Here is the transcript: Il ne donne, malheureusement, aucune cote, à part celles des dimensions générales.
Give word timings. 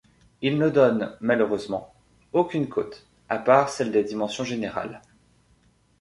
Il 0.41 0.57
ne 0.57 0.69
donne, 0.71 1.15
malheureusement, 1.21 1.93
aucune 2.33 2.67
cote, 2.67 3.05
à 3.29 3.37
part 3.37 3.69
celles 3.69 3.91
des 3.91 4.03
dimensions 4.03 4.43
générales. 4.43 4.99